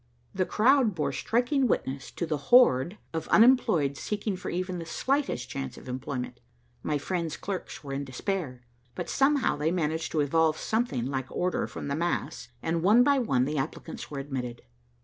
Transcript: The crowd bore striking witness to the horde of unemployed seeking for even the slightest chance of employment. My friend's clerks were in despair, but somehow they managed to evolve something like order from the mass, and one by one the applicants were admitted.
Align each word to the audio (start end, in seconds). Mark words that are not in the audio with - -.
The 0.33 0.47
crowd 0.47 0.95
bore 0.95 1.11
striking 1.11 1.67
witness 1.67 2.09
to 2.13 2.25
the 2.25 2.37
horde 2.49 2.97
of 3.13 3.27
unemployed 3.27 3.95
seeking 3.97 4.35
for 4.35 4.49
even 4.49 4.79
the 4.79 4.85
slightest 4.87 5.47
chance 5.47 5.77
of 5.77 5.87
employment. 5.87 6.39
My 6.81 6.97
friend's 6.97 7.37
clerks 7.37 7.83
were 7.83 7.93
in 7.93 8.03
despair, 8.03 8.65
but 8.95 9.09
somehow 9.09 9.57
they 9.57 9.69
managed 9.69 10.11
to 10.13 10.21
evolve 10.21 10.57
something 10.57 11.05
like 11.05 11.29
order 11.31 11.67
from 11.67 11.87
the 11.87 11.95
mass, 11.95 12.49
and 12.63 12.81
one 12.81 13.03
by 13.03 13.19
one 13.19 13.45
the 13.45 13.59
applicants 13.59 14.09
were 14.09 14.17
admitted. 14.17 14.63